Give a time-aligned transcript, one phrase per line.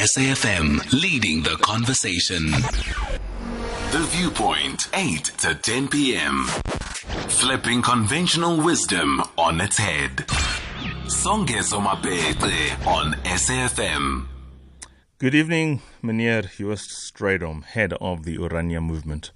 [0.00, 2.50] SAFM leading the conversation.
[3.92, 6.46] The Viewpoint, 8 to 10 p.m.
[7.28, 10.24] Flipping conventional wisdom on its head.
[11.04, 14.26] Songezo Mapete on SAFM.
[15.18, 19.32] Good evening, Meneer Joost Strydom, head of the Orania movement.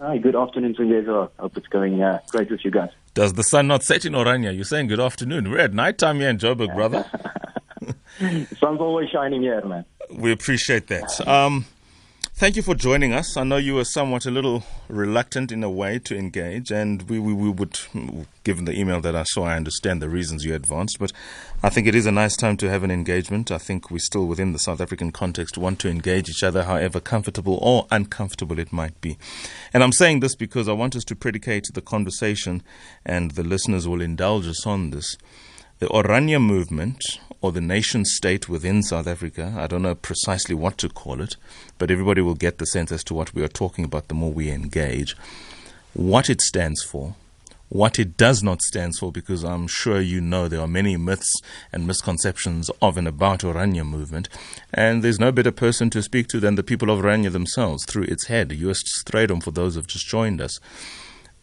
[0.00, 1.28] Hi, good afternoon, Songezo.
[1.38, 2.92] Hope it's going uh, great with you guys.
[3.12, 4.54] Does the sun not set in Orania?
[4.54, 5.50] You're saying good afternoon.
[5.50, 7.04] We're at night time here in Joburg, brother.
[8.18, 9.84] Sun's always shining here, man.
[10.10, 11.26] We appreciate that.
[11.26, 11.66] Um,
[12.34, 13.36] thank you for joining us.
[13.36, 17.18] I know you were somewhat a little reluctant in a way to engage, and we,
[17.18, 17.78] we, we would,
[18.44, 21.12] given the email that I saw, I understand the reasons you advanced, but
[21.62, 23.50] I think it is a nice time to have an engagement.
[23.50, 27.00] I think we still, within the South African context, want to engage each other, however
[27.00, 29.18] comfortable or uncomfortable it might be.
[29.72, 32.62] And I'm saying this because I want us to predicate the conversation,
[33.04, 35.16] and the listeners will indulge us on this.
[35.78, 37.04] The Orania movement,
[37.42, 41.36] or the nation state within South Africa, I don't know precisely what to call it,
[41.76, 44.32] but everybody will get the sense as to what we are talking about the more
[44.32, 45.14] we engage,
[45.92, 47.14] what it stands for,
[47.68, 51.42] what it does not stand for, because I'm sure you know there are many myths
[51.72, 54.30] and misconceptions of and about Orania movement,
[54.72, 58.04] and there's no better person to speak to than the people of Orania themselves through
[58.04, 60.58] its head, Joost Strydom, for those who have just joined us.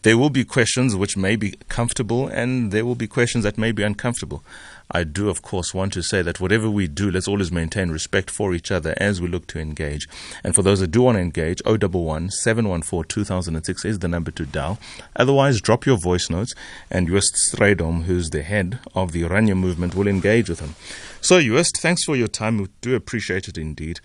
[0.04, 3.72] There will be questions which may be comfortable, and there will be questions that may
[3.72, 4.44] be uncomfortable.
[4.90, 8.30] I do, of course, want to say that whatever we do, let's always maintain respect
[8.30, 10.06] for each other as we look to engage.
[10.44, 14.44] And for those that do want to engage, 011 714 2006 is the number to
[14.44, 14.78] dial.
[15.16, 16.54] Otherwise, drop your voice notes,
[16.90, 20.74] and Joost Strydom, who's the head of the Orania movement, will engage with him.
[21.22, 22.58] So, Joost, thanks for your time.
[22.58, 24.00] We do appreciate it indeed.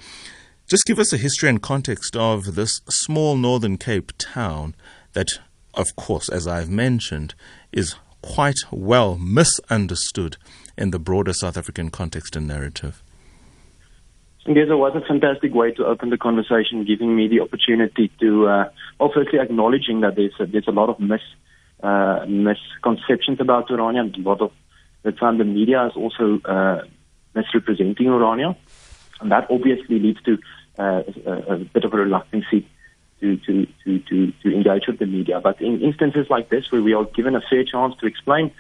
[0.66, 4.76] Just give us a history and context of this small Northern Cape town
[5.12, 5.40] that
[5.80, 7.34] of course, as I've mentioned,
[7.72, 10.36] is quite well misunderstood
[10.78, 13.02] in the broader South African context and narrative.
[14.46, 18.70] Ngeza, was a fantastic way to open the conversation, giving me the opportunity to, uh,
[19.00, 21.22] obviously acknowledging that there's a, there's a lot of mis,
[21.82, 24.52] uh, misconceptions about Orania and a lot of
[25.04, 26.82] the time the media is also uh,
[27.36, 28.56] misrepresenting Orania.
[29.22, 30.38] And that obviously leads to
[30.78, 32.68] uh, a, a bit of a reluctancy
[33.22, 35.40] to, to, to, to, to engage with the media.
[35.42, 38.52] But in instances like this, where we are given a fair chance to explain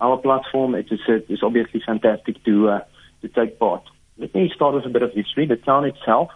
[0.00, 2.80] our platform, it is, it is obviously fantastic to, uh,
[3.22, 3.82] to take part.
[4.16, 5.46] Let me start with a bit of history.
[5.46, 6.30] The town itself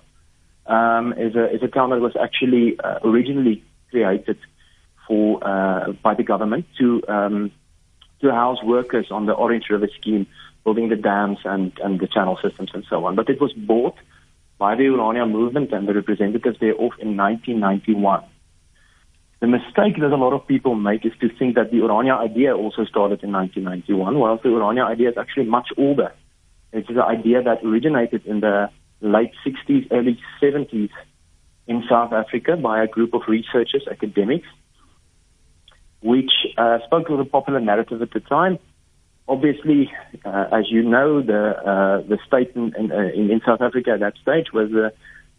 [0.66, 4.38] um, is, a, is a town that was actually uh, originally created
[5.06, 7.50] for, uh, by the government to, um,
[8.20, 10.26] to house workers on the Orange River scheme,
[10.64, 13.16] building the dams and, and the channel systems and so on.
[13.16, 13.96] But it was bought
[14.62, 18.22] by the Orania movement and the representatives thereof in 1991.
[19.40, 22.54] The mistake that a lot of people make is to think that the Orania idea
[22.54, 26.12] also started in 1991, whilst the Orania idea is actually much older.
[26.72, 28.70] It is an idea that originated in the
[29.00, 30.90] late 60s, early 70s
[31.66, 34.46] in South Africa by a group of researchers, academics,
[36.02, 38.60] which uh, spoke to the popular narrative at the time
[39.28, 39.92] obviously,
[40.24, 44.00] uh, as you know, the uh, the state in, in, uh, in, South Africa at
[44.00, 44.90] that stage was uh,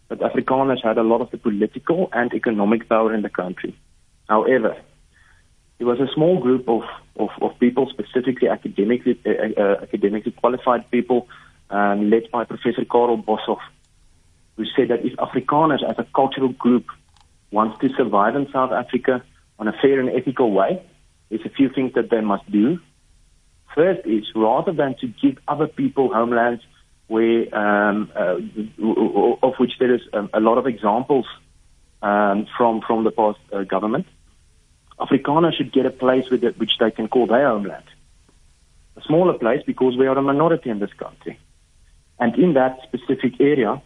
[0.08, 3.76] that Afrikaners had a lot of the political and economic power in the country.
[4.28, 4.76] However,
[5.78, 6.82] it was a small group of,
[7.16, 11.28] of, of people, specifically academically, uh, uh, academically qualified people,
[11.70, 13.60] um, led by Professor Karel Boshoff,
[14.56, 16.86] who said that if Afrikaners as a cultural group
[17.50, 19.22] wants to survive in South Africa
[19.58, 20.82] on a fair and ethical way,
[21.28, 22.78] there's a few things that they must do.
[23.74, 26.62] First is rather than to give other people homelands
[27.08, 28.36] where um, uh,
[29.42, 31.26] of which there is um, a lot of examples
[32.02, 34.06] um, from from the past uh, government,
[34.98, 37.84] Afrikaners should get a place it, which they can call their homeland,
[38.96, 41.38] a smaller place because we are a minority in this country,
[42.18, 43.82] and in that specific area,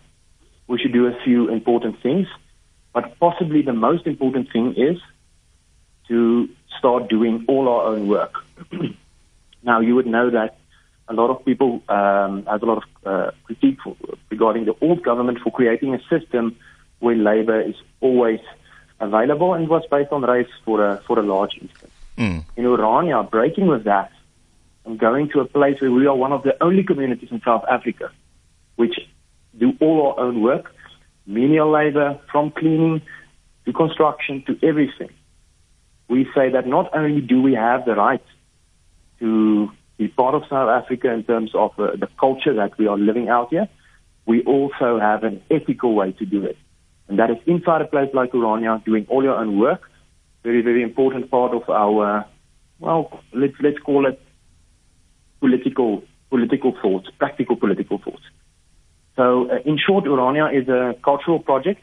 [0.67, 2.29] we should do a few important things,
[2.93, 4.99] but possibly the most important thing is
[6.09, 6.49] to
[6.79, 8.35] start doing all our own work.
[9.63, 10.59] Now, you would know that
[11.09, 13.97] a lot of people um, have a lot of uh, critique for,
[14.31, 16.57] regarding the old government for creating a system
[17.01, 18.41] where labor is always
[19.01, 21.93] available and was based on race for a, for a large instance.
[22.17, 22.45] Mm.
[22.57, 24.13] In Oranje, breaking with that
[24.85, 27.65] and going to a place where we are one of the only communities in South
[27.71, 28.11] Africa
[28.79, 28.97] which
[29.59, 30.73] do all our own work,
[31.27, 33.03] menial labor, from cleaning
[33.67, 35.11] to construction to everything.
[36.09, 38.23] We say that not only do we have the right
[39.21, 42.97] to be part of South Africa in terms of uh, the culture that we are
[42.97, 43.69] living out here,
[44.27, 46.57] we also have an ethical way to do it.
[47.09, 49.83] And that is inside a place like Orania, doing all your own work.
[50.45, 52.27] Very, very important part of our,
[52.79, 54.21] well, let's, let's call it
[55.41, 58.23] political, political thoughts, practical political thoughts.
[59.17, 61.83] So, uh, in short, Orania is a cultural project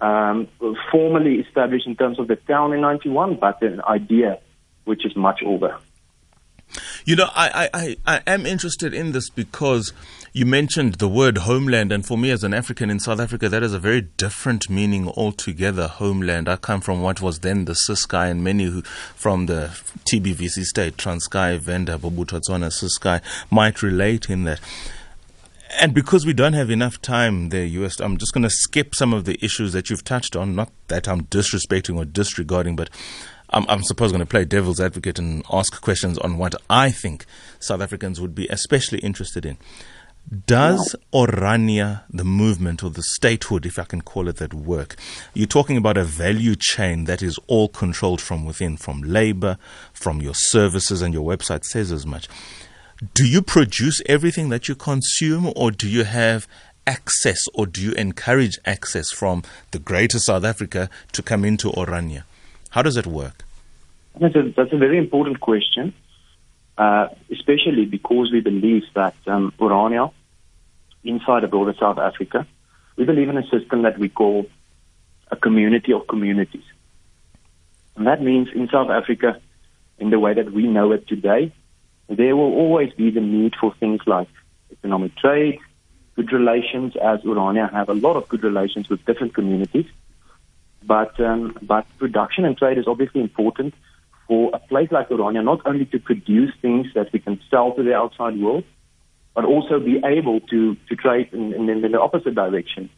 [0.00, 0.48] um,
[0.90, 4.40] formally established in terms of the town in 91, but an idea
[4.84, 5.78] which is much older.
[7.04, 9.92] You know, I, I, I am interested in this because
[10.32, 13.62] you mentioned the word homeland, and for me as an African in South Africa, that
[13.62, 15.88] is a very different meaning altogether.
[15.88, 16.48] Homeland.
[16.48, 19.70] I come from what was then the Ciskei, and many who, from the
[20.04, 23.20] TBVC state, Transkei, Venda, Bophuthatswana, Ciskei,
[23.50, 24.60] might relate in that.
[25.80, 29.12] And because we don't have enough time there, Joost, I'm just going to skip some
[29.12, 30.54] of the issues that you've touched on.
[30.54, 32.90] Not that I'm disrespecting or disregarding, but
[33.52, 37.26] I'm, I'm suppose going to play devil's advocate and ask questions on what I think
[37.60, 39.58] South Africans would be especially interested in.
[40.46, 44.96] Does Orania, the movement or the statehood, if I can call it that, work?
[45.34, 49.58] You're talking about a value chain that is all controlled from within, from labor,
[49.92, 52.28] from your services, and your website says as much.
[53.14, 56.46] Do you produce everything that you consume, or do you have
[56.86, 62.22] access, or do you encourage access from the greater South Africa to come into Orania?
[62.72, 63.44] How does it work?
[64.18, 65.92] That's a, that's a very important question,
[66.78, 70.10] uh, especially because we believe that um, Orania,
[71.04, 72.46] inside of broader South Africa,
[72.96, 74.46] we believe in a system that we call
[75.30, 76.64] a community of communities.
[77.96, 79.38] And that means in South Africa,
[79.98, 81.52] in the way that we know it today,
[82.08, 84.28] there will always be the need for things like
[84.70, 85.58] economic trade,
[86.16, 89.86] good relations, as Orania have a lot of good relations with different communities.
[90.84, 93.74] But um, but production and trade is obviously important
[94.26, 97.82] for a place like Orania, not only to produce things that we can sell to
[97.82, 98.64] the outside world,
[99.34, 102.88] but also be able to, to trade in, in, in the opposite direction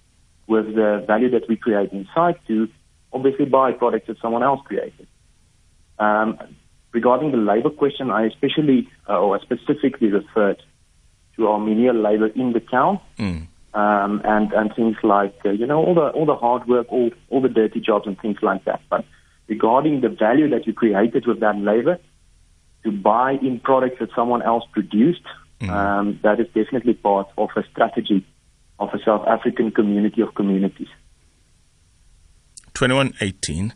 [0.46, 2.68] with the value that we create inside to
[3.12, 5.06] obviously buy products that someone else created.
[5.98, 6.38] Um,
[6.92, 10.62] regarding the labor question, I especially uh, or specifically referred
[11.36, 13.00] to Armenia labor in the town.
[13.18, 16.86] Mm um, and and things like uh, you know all the all the hard work,
[16.90, 18.80] all all the dirty jobs and things like that.
[18.88, 19.04] But
[19.48, 21.98] regarding the value that you created with that labor,
[22.84, 25.24] to buy in products that someone else produced,
[25.60, 25.70] mm-hmm.
[25.70, 28.24] um, that is definitely part of a strategy
[28.78, 30.88] of a South African community of communities.
[32.74, 33.72] 2118,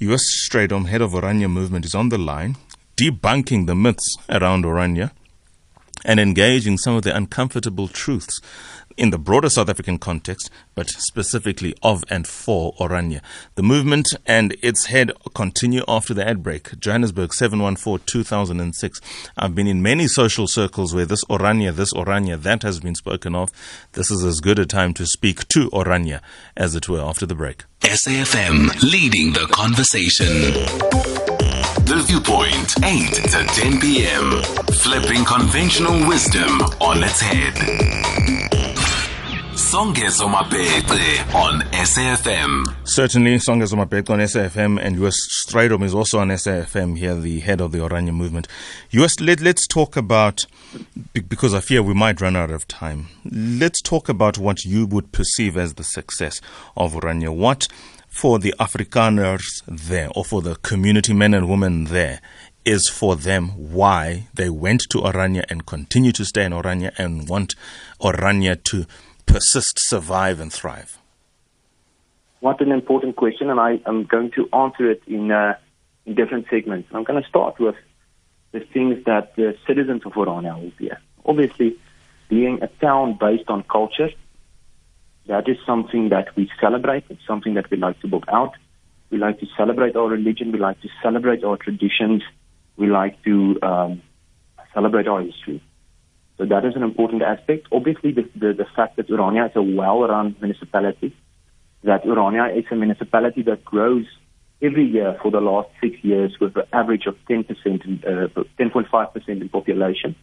[0.00, 2.56] Joost Strydom, head of Orania movement, is on the line,
[2.96, 5.10] debunking the myths around Orania
[6.04, 8.40] and engaging some of the uncomfortable truths
[8.96, 13.20] in the broader South African context, but specifically of and for Orania.
[13.54, 16.78] The movement and its head continue after the ad break.
[16.78, 19.00] Johannesburg 714-2006.
[19.36, 23.34] I've been in many social circles where this Orania, this Orania, that has been spoken
[23.34, 23.50] of.
[23.92, 26.20] This is as good a time to speak to Orania
[26.56, 27.64] as it were after the break.
[27.80, 30.26] SAFM leading the conversation.
[31.86, 34.42] The Viewpoint, 8 to 10 p.m.
[34.72, 38.75] Flipping conventional wisdom on its head.
[41.34, 42.76] On SAFM.
[42.84, 47.60] Certainly, Songezo Mapete on SAFM and Joost Strydom is also on SAFM here, the head
[47.60, 48.46] of the Orania movement.
[48.90, 50.46] Joost, let, let's talk about,
[51.28, 55.10] because I fear we might run out of time, let's talk about what you would
[55.10, 56.40] perceive as the success
[56.76, 57.34] of Orania.
[57.34, 57.66] What
[58.08, 62.20] for the Afrikaners there, or for the community men and women there,
[62.64, 67.28] is for them why they went to Orania and continue to stay in Orania and
[67.28, 67.54] want
[68.00, 68.86] Orania to
[69.26, 70.98] persist, survive, and thrive?
[72.40, 75.54] What an important question, and I am going to answer it in, uh,
[76.04, 76.88] in different segments.
[76.92, 77.74] I'm going to start with
[78.52, 80.90] the things that the citizens of Orania will be.
[81.24, 81.76] Obviously,
[82.28, 84.10] being a town based on culture,
[85.26, 87.04] that is something that we celebrate.
[87.08, 88.54] It's something that we like to build out.
[89.10, 90.52] We like to celebrate our religion.
[90.52, 92.22] We like to celebrate our traditions.
[92.76, 94.02] We like to um,
[94.74, 95.62] celebrate our history.
[96.38, 97.66] So that is an important aspect.
[97.72, 101.16] Obviously, the, the, the fact that Orania is a well-run municipality,
[101.82, 104.04] that Orania is a municipality that grows
[104.60, 109.48] every year for the last six years with an average of 10%, uh, 10.5% in
[109.48, 110.14] population.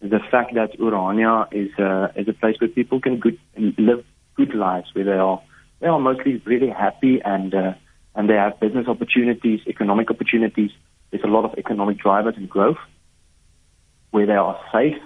[0.00, 4.04] The fact that Orania is a, is a place where people can good, live
[4.36, 5.42] good lives, where they are,
[5.80, 7.74] they are mostly really happy and, uh,
[8.14, 10.70] and they have business opportunities, economic opportunities.
[11.10, 12.78] There's a lot of economic drivers and growth
[14.10, 14.96] where they are safe,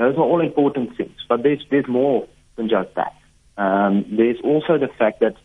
[0.00, 2.26] those are all important things, but there's, there's more
[2.56, 3.14] than just that.
[3.56, 5.36] Um, there's also the fact that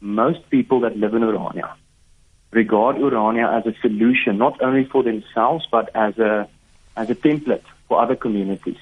[0.00, 1.74] most people that live in Orania
[2.52, 6.48] regard Orania as a solution, not only for themselves, but as a,
[6.96, 8.78] as a template for other communities.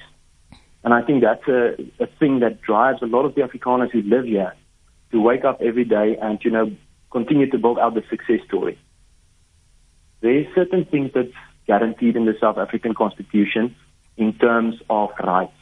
[0.83, 4.01] And I think that's a, a thing that drives a lot of the Afrikaners who
[4.01, 4.53] live here
[5.11, 6.71] to wake up every day and, you know,
[7.11, 8.77] continue to build out the success story.
[10.21, 11.33] There are certain things that's
[11.67, 13.75] guaranteed in the South African Constitution
[14.19, 15.53] in terms of rights.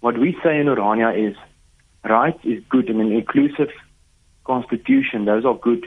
[0.00, 1.36] what we say in Orania is
[2.04, 3.72] rights is good and an inclusive
[4.44, 5.84] constitution, those are good.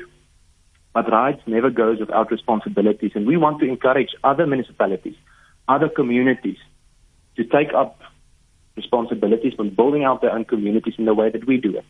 [0.94, 3.12] But rights never goes without responsibilities.
[3.16, 5.16] And we want to encourage other municipalities,
[5.70, 6.58] other communities
[7.38, 8.02] to take up
[8.76, 11.86] responsibilities when building out their own communities in the way that we do it.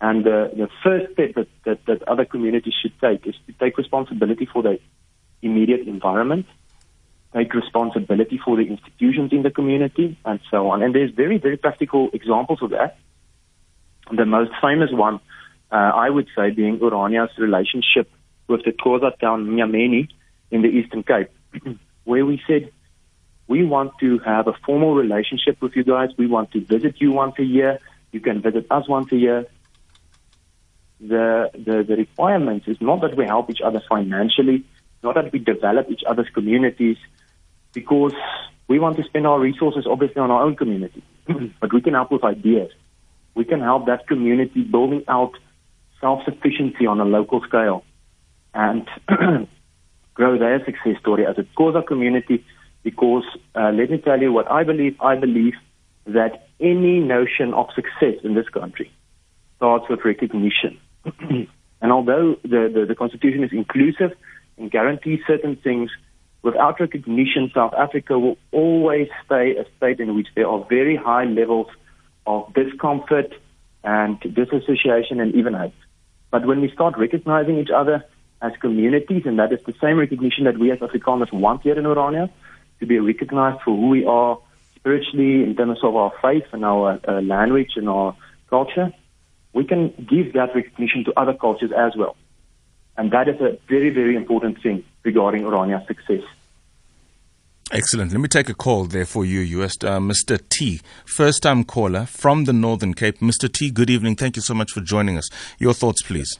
[0.00, 3.78] And uh, the first step that, that, that other communities should take is to take
[3.78, 4.78] responsibility for their
[5.40, 6.46] immediate environment,
[7.34, 10.82] take responsibility for the institutions in the community, and so on.
[10.82, 12.98] And there's very, very practical examples of that.
[14.10, 15.20] The most famous one,
[15.70, 18.10] uh, I would say, being Orania's relationship
[18.48, 20.08] with the Xhosa town Nyameni
[20.50, 21.30] in the Eastern Cape,
[22.04, 22.70] where we said,
[23.48, 26.10] we want to have a formal relationship with you guys.
[26.16, 27.78] We want to visit you once a year.
[28.12, 29.46] You can visit us once a year
[31.02, 34.64] the, the, the requirements is not that we help each other financially,
[35.02, 36.96] not that we develop each other's communities,
[37.72, 38.14] because
[38.68, 41.02] we want to spend our resources obviously on our own community.
[41.60, 42.70] but we can help with ideas.
[43.34, 45.32] We can help that community building out
[46.00, 47.84] self-sufficiency on a local scale
[48.54, 48.86] and
[50.14, 52.44] grow their success story as a Xhosa community
[52.82, 53.24] because
[53.54, 55.00] uh, let me tell you what I believe.
[55.00, 55.54] I believe
[56.06, 58.92] that any notion of success in this country
[59.56, 60.78] starts with recognition.
[61.30, 64.12] and although the, the, the Constitution is inclusive
[64.58, 65.90] and guarantees certain things,
[66.42, 71.24] without recognition, South Africa will always stay a state in which there are very high
[71.24, 71.68] levels
[72.26, 73.32] of discomfort
[73.84, 75.74] and disassociation and even hate.
[76.30, 78.04] But when we start recognizing each other
[78.40, 81.84] as communities, and that is the same recognition that we as Afrikaners want here in
[81.84, 82.30] Orania,
[82.80, 84.38] to be recognized for who we are
[84.74, 88.16] spiritually in terms of our faith and our uh, language and our
[88.50, 88.92] culture,
[89.52, 92.16] we can give that recognition to other cultures as well.
[92.96, 96.22] And that is a very, very important thing regarding Orania's success.
[97.70, 98.12] Excellent.
[98.12, 99.82] Let me take a call there for you, Joost.
[99.82, 100.38] Uh, Mr.
[100.50, 103.20] T, first time caller from the Northern Cape.
[103.20, 103.50] Mr.
[103.50, 104.14] T, good evening.
[104.14, 105.30] Thank you so much for joining us.
[105.58, 106.38] Your thoughts, please.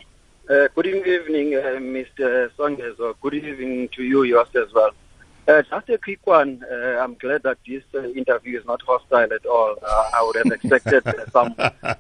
[0.51, 2.51] Uh, good evening, uh, Mr.
[2.51, 3.15] Songezo.
[3.23, 4.91] Good evening to you, yours as well.
[5.49, 6.63] Uh, just a quick one.
[6.71, 9.77] Uh, I'm glad that this uh, interview is not hostile at all.
[9.83, 11.55] Uh, I would have expected uh, some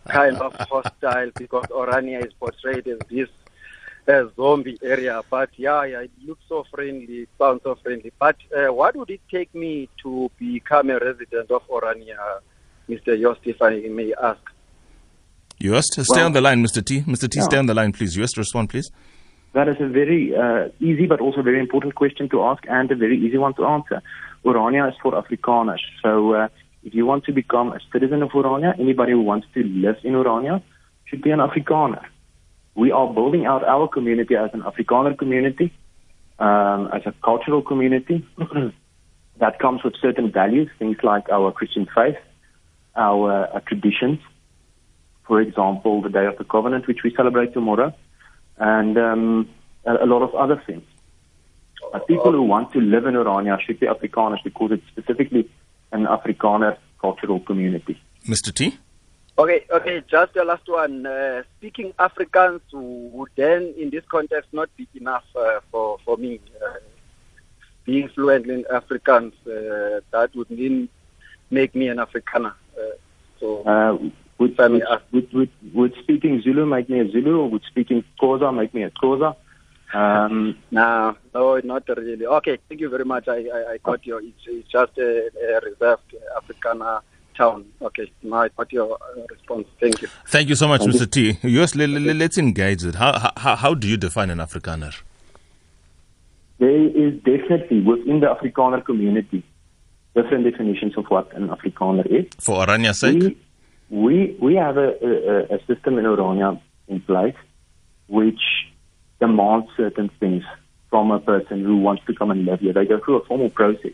[0.07, 3.29] kind of hostile because Orania is portrayed as this
[4.09, 5.23] uh, zombie area.
[5.31, 8.13] But yeah, yeah, it looks so friendly, it sounds so friendly.
[8.19, 12.41] But what would it take me to become a resident of Orania,
[12.89, 13.21] Mr.
[13.21, 14.41] Joost, if I may ask?
[15.61, 16.85] Joost, stay well, on the line, Mr.
[16.85, 17.03] T.
[17.03, 17.31] Mr.
[17.31, 17.45] T, yeah.
[17.45, 18.15] stay on the line, please.
[18.15, 18.91] Joost, respond, please.
[19.53, 22.97] That is a very uh, easy but also very important question to ask and a
[22.97, 24.03] very easy one to answer.
[24.45, 25.81] Orania is for Afrikaners.
[26.03, 26.49] So uh,
[26.83, 30.15] if you want to become a citizen of Orania, anybody who wants to live in
[30.15, 30.63] Orania
[31.05, 32.03] should be an Afrikaner.
[32.75, 35.73] We are building out our community as an Afrikaner community,
[36.39, 38.27] um, as a cultural community
[39.39, 42.17] that comes with certain values, things like our Christian faith,
[42.97, 44.21] our uh, traditions.
[45.27, 47.95] For example, the Day of the Covenant, which we celebrate tomorrow
[48.59, 49.49] and um,
[49.85, 50.85] a, a, lot of other things.
[51.93, 55.51] But people who want to live in Orania should be Afrikaners because it's specifically
[55.91, 58.01] an Afrikaner cultural community.
[58.27, 58.55] Mr.
[58.55, 58.79] T?
[59.39, 61.07] Okay, okay, just the last one.
[61.07, 66.39] Uh, speaking Afrikaans would then, in this context, not be enough uh, for, for me.
[66.63, 66.77] Uh,
[67.85, 70.89] being fluent in Afrikaans, uh, that would mean
[71.51, 72.53] make me an Afrikaner.
[72.77, 72.97] Uh,
[73.41, 73.95] so uh,
[74.39, 78.55] would, would, would, would, would speaking Zulu make me a Zulu, or would speaking Xhosa
[78.55, 79.35] make me a Xhosa?
[79.95, 82.27] Um, no, no, not really.
[82.27, 83.29] Okay, thank you very much.
[83.29, 84.21] I, I, I got your.
[84.21, 87.01] It's, it's just a, a reserved Afrikaner
[87.37, 87.67] town.
[87.81, 89.67] Okay, now I got your uh, response.
[89.81, 90.09] Thank you.
[90.27, 91.11] Thank you so much, Thank Mr.
[91.11, 91.39] T.
[91.43, 92.95] Yes, let, us engage it.
[92.97, 94.95] How, how, how do you define an Afrikaner?
[96.59, 99.45] There is definitely within the Afrikaner community
[100.15, 102.27] different definitions of what an Afrikaner is.
[102.39, 103.23] For Orania's sake?
[103.23, 103.37] We,
[103.91, 107.35] we we have a, a, a system in Orania in place
[108.09, 108.41] which
[109.21, 110.45] demands certain things
[110.91, 112.73] from a person who wants to come and live here.
[112.73, 113.93] They go through a formal process.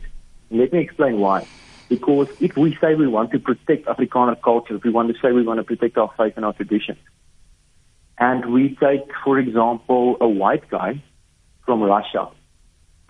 [0.50, 1.47] Let me explain why.
[1.88, 5.33] Because if we say we want to protect Afrikaner culture, if we want to say
[5.33, 6.99] we want to protect our faith and our traditions,
[8.18, 11.02] and we take, for example, a white guy
[11.64, 12.28] from Russia,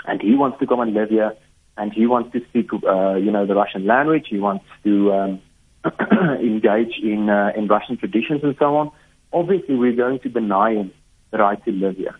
[0.06, 1.34] and he wants to come and live here,
[1.76, 5.42] and he wants to speak, uh, you know, the Russian language, he wants to um,
[6.40, 8.90] engage in uh, in Russian traditions and so on,
[9.32, 10.92] obviously we're going to deny him
[11.30, 12.16] the right to live here.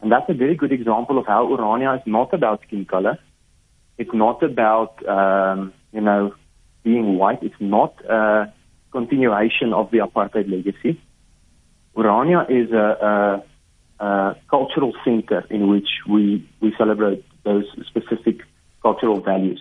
[0.00, 3.18] And that's a very good example of how Orania is not about skin color.
[3.96, 6.34] It's not about, um, you know,
[6.82, 7.42] being white.
[7.42, 8.52] It's not a
[8.92, 11.00] continuation of the apartheid legacy.
[11.96, 13.42] Orania is a,
[14.00, 18.42] a, a cultural center in which we, we celebrate those specific
[18.82, 19.60] cultural values.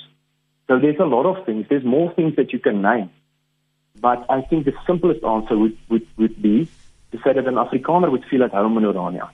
[0.68, 1.66] So there's a lot of things.
[1.70, 3.10] There's more things that you can name
[4.00, 6.70] But I think the simplest answer would, would, would be
[7.12, 9.30] to say that an Afrikaner would feel at home in Orania,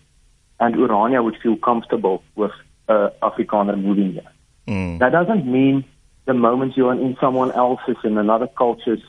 [0.60, 2.52] and Orania would feel comfortable with
[2.88, 4.32] uh, Afrikaner moving there.
[4.68, 5.00] Mm.
[5.00, 5.84] That doesn't mean
[6.25, 9.01] the moment you're in someone else's, in another culture's,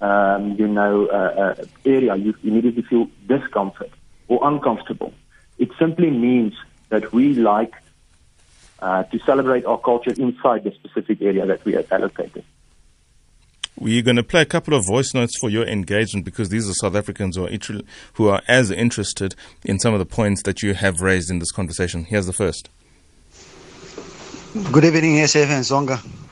[0.00, 3.90] um, you know, uh, uh, area, you immediately feel discomfort
[4.28, 5.12] or uncomfortable.
[5.58, 6.54] It simply means
[6.90, 7.72] that we like
[8.80, 12.44] uh, to celebrate our culture inside the specific area that we have allocated.
[13.80, 16.72] We're going to play a couple of voice notes for your engagement because these are
[16.74, 17.82] South Africans who are, inter-
[18.14, 21.52] who are as interested in some of the points that you have raised in this
[21.52, 22.04] conversation.
[22.04, 22.70] Here's the first.
[24.72, 26.27] Good evening, SF and Zonga.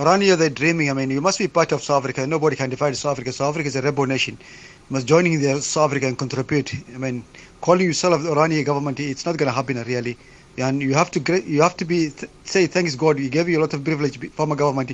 [0.00, 0.88] Orania, they're dreaming.
[0.88, 2.26] I mean, you must be part of South Africa.
[2.26, 3.32] Nobody can divide South Africa.
[3.32, 4.38] South Africa is a rebel nation.
[4.40, 6.72] You must join in the South Africa and contribute.
[6.94, 7.22] I mean,
[7.60, 10.16] calling yourself the Orania government, it's not going to happen really.
[10.56, 12.10] And you have to you have to be
[12.44, 13.16] say thanks God.
[13.16, 14.92] We gave you a lot of privilege, former government,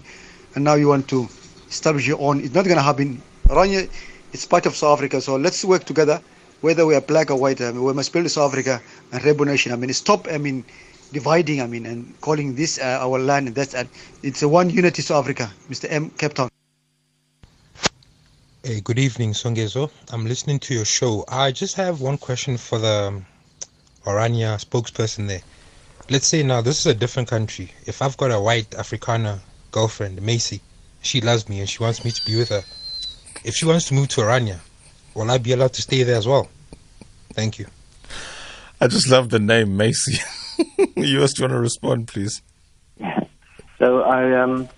[0.56, 1.28] and now you want to
[1.70, 2.40] establish your own.
[2.40, 3.22] It's not going to happen.
[3.48, 3.88] Orania
[4.32, 6.20] it's part of South Africa, so let's work together,
[6.62, 7.60] whether we are black or white.
[7.60, 8.82] I mean, we must build South Africa
[9.12, 9.72] and rebel nation.
[9.72, 10.26] I mean, stop.
[10.28, 10.64] I mean
[11.12, 13.48] dividing, I mean, and calling this uh, our land.
[13.48, 13.84] That's uh,
[14.22, 15.86] it's a one unity South Africa, Mr.
[15.90, 16.10] M.
[16.10, 16.48] Cape Town.
[18.62, 19.90] Hey, good evening, Songezo.
[20.12, 21.24] I'm listening to your show.
[21.28, 23.26] I just have one question for the um,
[24.04, 25.42] Orania spokesperson there.
[26.10, 27.72] Let's say now this is a different country.
[27.86, 29.38] If I've got a white Afrikaner
[29.70, 30.60] girlfriend, Macy,
[31.00, 32.62] she loves me and she wants me to be with her.
[33.44, 34.58] If she wants to move to Orania,
[35.14, 36.48] will I be allowed to stay there as well?
[37.34, 37.66] Thank you.
[38.80, 40.18] I just love the name Macy.
[40.96, 42.42] you just want to respond, please.
[43.78, 44.68] So I um,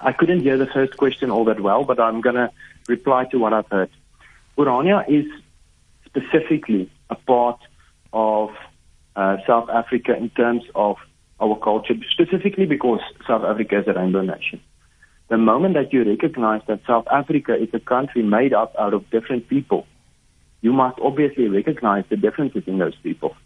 [0.00, 2.50] I couldn't hear the first question all that well, but I'm going to
[2.88, 3.90] reply to what I've heard.
[4.56, 5.26] Orania is
[6.04, 7.58] specifically a part
[8.12, 8.50] of
[9.16, 10.96] uh, South Africa in terms of
[11.40, 14.60] our culture, specifically because South Africa is a rainbow nation.
[15.28, 19.10] The moment that you recognize that South Africa is a country made up out of
[19.10, 19.86] different people,
[20.60, 23.36] you must obviously recognize the differences in those people.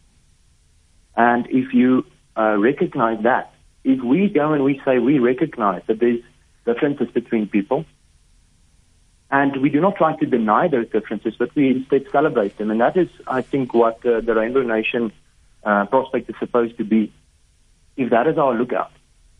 [1.16, 2.05] And if you
[2.37, 3.53] uh, recognize that,
[3.85, 6.20] if we go and we say we recognize that there's
[6.66, 7.85] differences between people,
[9.31, 12.70] and we do not try to deny those differences, but we instead celebrate them.
[12.70, 15.12] And that is, I think, what uh, the Rainbow Nation
[15.64, 17.12] uh, prospect is supposed to be.
[17.96, 18.90] If that is our lookout,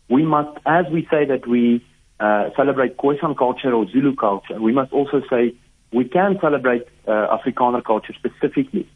[0.09, 1.83] we must, as we say that we
[2.19, 5.55] uh, celebrate Khoisan culture or Zulu culture, we must also say
[5.91, 8.87] we can celebrate uh, Afrikaner culture specifically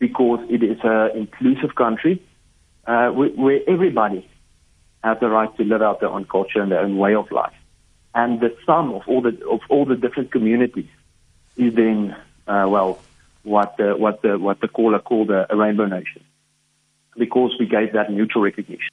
[0.00, 2.20] because it is an inclusive country
[2.86, 4.28] uh, where everybody
[5.04, 7.54] has the right to live out their own culture and their own way of life.
[8.14, 10.88] And the sum of all the of all the different communities
[11.56, 12.16] is then
[12.48, 12.98] uh, well
[13.44, 16.24] what the, what the what the caller called a, a rainbow nation
[17.16, 18.90] because we gave that mutual recognition.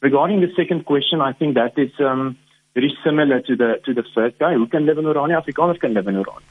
[0.00, 2.38] Regarding the second question, I think that is um,
[2.74, 4.54] very similar to the to the first guy.
[4.54, 5.44] Who can live in Orania?
[5.44, 6.42] Afrikaners can live in Orania.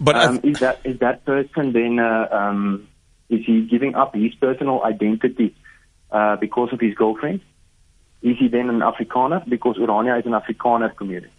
[0.00, 2.88] But um, is that is that person then uh, um,
[3.30, 5.54] is he giving up his personal identity
[6.10, 7.40] uh, because of his girlfriend?
[8.22, 9.48] Is he then an Afrikaner?
[9.48, 11.30] Because Orania is an Afrikaner community.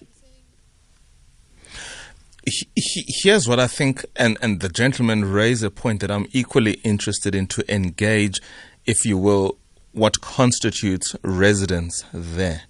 [3.23, 7.35] Here's what I think, and, and the gentleman raised a point that I'm equally interested
[7.35, 8.41] in to engage,
[8.85, 9.59] if you will,
[9.91, 12.63] what constitutes residence there.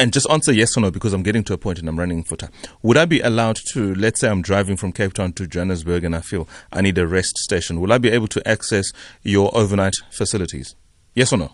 [0.00, 2.22] And just answer yes or no because I'm getting to a point and I'm running
[2.22, 2.52] for time.
[2.82, 6.14] Would I be allowed to, let's say I'm driving from Cape Town to Johannesburg and
[6.14, 8.92] I feel I need a rest station, will I be able to access
[9.24, 10.76] your overnight facilities?
[11.16, 11.52] Yes or no?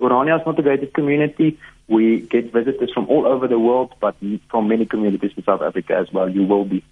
[0.00, 1.58] Orania is not a gated community.
[1.88, 4.16] We get visitors from all over the world, but
[4.50, 6.28] from many communities in South Africa as well.
[6.28, 6.84] You will be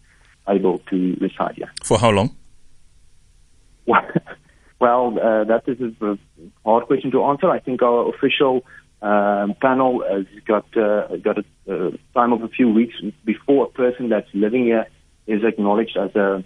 [0.49, 1.71] able to reside here.
[1.85, 2.35] For how long?
[3.87, 6.19] well, uh, that is a
[6.65, 7.51] hard question to answer.
[7.51, 8.65] I think our official
[9.01, 13.69] um, panel has got uh, got a uh, time of a few weeks before a
[13.71, 14.87] person that's living here
[15.27, 16.45] is acknowledged as a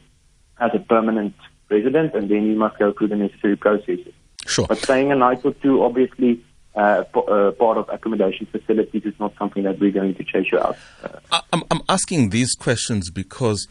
[0.61, 1.35] as a permanent
[1.71, 4.13] resident, and then you must go through the necessary processes.
[4.47, 4.67] Sure.
[4.67, 9.15] But staying a night or two, obviously, uh, p- uh, part of accommodation facilities is
[9.19, 10.77] not something that we're going to chase you out.
[11.03, 13.69] Uh, I'm, I'm asking these questions because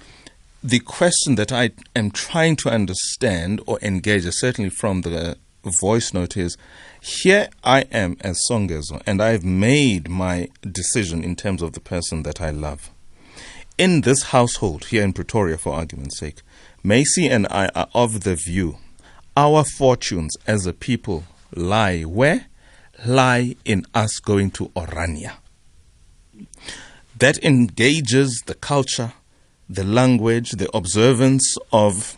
[0.63, 5.37] the question that I am trying to understand or engage, certainly from the
[5.69, 6.57] voice note, is
[7.01, 12.23] here I am as Songezo, and I've made my decision in terms of the person
[12.23, 12.89] that I love.
[13.77, 16.41] In this household here in Pretoria, for argument's sake,
[16.83, 18.77] Macy and I are of the view
[19.37, 21.23] our fortunes as a people
[21.55, 22.47] lie where?
[23.05, 25.33] Lie in us going to Orania.
[27.17, 29.13] That engages the culture,
[29.69, 32.17] the language, the observance of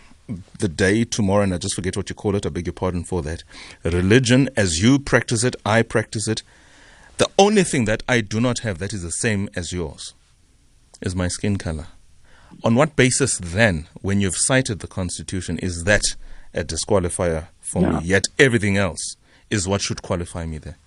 [0.59, 3.03] the day tomorrow, and I just forget what you call it, I beg your pardon
[3.03, 3.43] for that.
[3.83, 6.43] Religion, as you practice it, I practice it.
[7.17, 10.13] The only thing that I do not have that is the same as yours
[11.01, 11.88] is my skin color.
[12.63, 16.03] on what basis then, when you've cited the Constitution, is that
[16.53, 17.99] a disqualifier for Yeah.
[17.99, 18.05] me?
[18.05, 19.17] Yet everything else
[19.49, 20.77] is what should qualify me there.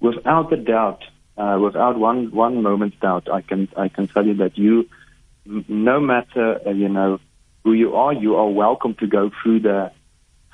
[0.00, 1.02] without a doubt,
[1.36, 4.88] uh, without one one moment's doubt, I can I can tell you that you,
[5.68, 7.18] no matter uh, you know
[7.68, 9.92] who you are, you are welcome to go through the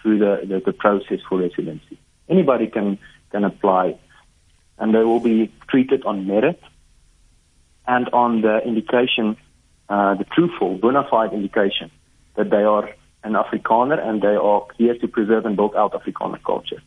[0.03, 1.97] through the, the, the process for residency.
[2.29, 2.99] Anybody can
[3.31, 3.97] can apply,
[4.79, 6.61] and they will be treated on merit
[7.87, 9.37] and on the indication,
[9.89, 11.93] uh, the truthful, bona fide indication
[12.35, 12.91] that they are
[13.23, 16.83] an Afrikaner and they are here to preserve and build out Afrikaner culture.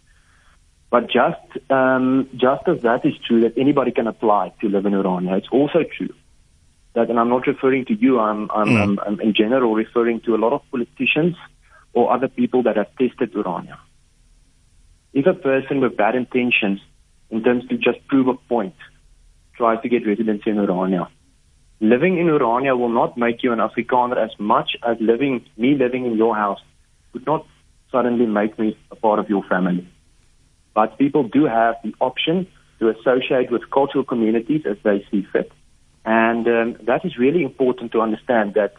[0.90, 4.92] But just um, just as that is true, that anybody can apply to live in
[4.92, 6.14] Orania, it's also true
[6.98, 8.82] that, and I'm not referring to you, I'm, I'm, mm.
[8.82, 11.36] I'm, I'm in general referring to a lot of politicians
[11.94, 13.78] or other people that have tested Orania.
[15.14, 16.80] If a person with bad intentions
[17.30, 18.76] intends to just prove a point,
[19.56, 21.08] tries to get residency in Orania,
[21.80, 26.06] living in Orania will not make you an Afrikaner as much as living me living
[26.06, 26.60] in your house
[27.14, 27.46] would not
[27.92, 29.88] suddenly make me a part of your family
[30.78, 32.46] but people do have the option
[32.78, 35.52] to associate with cultural communities as they see fit.
[36.08, 38.76] And um, that is really important to understand that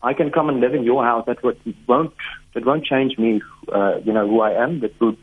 [0.00, 1.26] I can come and live in your house.
[1.26, 2.14] That won't
[2.54, 3.42] that won't change me.
[3.66, 4.78] Uh, you know who I am.
[4.78, 5.18] That would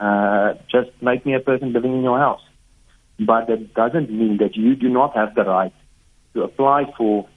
[0.00, 2.40] uh, just make me a person living in your house.
[3.20, 5.74] But that doesn't mean that you do not have the right
[6.32, 7.28] to apply for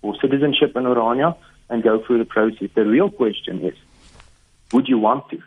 [0.00, 1.36] for citizenship in Orania
[1.68, 2.68] and go through the process.
[2.76, 3.74] The real question is,
[4.72, 5.42] would you want to?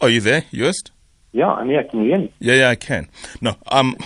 [0.00, 0.92] Are you there, Joost?
[1.32, 2.28] Yeah, I mean, I can hear.
[2.40, 3.08] Yeah, yeah, I can.
[3.40, 3.96] No, um,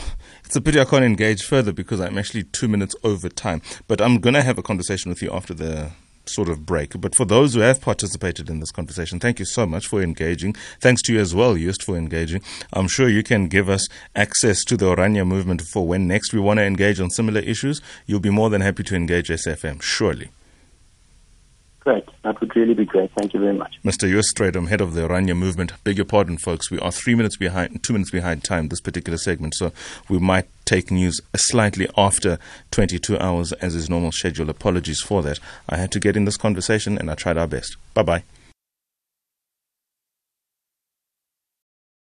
[0.45, 3.63] it's a pity I can't engage further because I'm actually two minutes over time.
[3.89, 5.91] But I'm going to have a conversation with you after the
[6.27, 7.01] sort of break.
[7.01, 10.55] But for those who have participated in this conversation, thank you so much for engaging.
[10.81, 12.43] Thanks to you as well, Joost, for engaging.
[12.73, 16.41] I'm sure you can give us access to the Orania movement for when next we
[16.41, 17.81] want to engage on similar issues.
[18.07, 20.31] You'll be more than happy to engage SFM, surely.
[21.85, 22.05] Great.
[22.23, 23.11] That would really be great.
[23.18, 23.75] Thank you very much.
[23.85, 24.09] Mr.
[24.09, 25.73] Joost Strydom, head of the Orania movement.
[25.85, 26.70] Beg your pardon, folks.
[26.70, 29.70] We are three minutes behind, two minutes behind time this particular segment, so
[30.09, 32.38] we might take news slightly after
[32.70, 34.49] 22 hours as is normal schedule.
[34.49, 35.38] Apologies for that.
[35.68, 37.77] I had to get in this conversation and I tried our best.
[37.92, 38.25] Bye bye.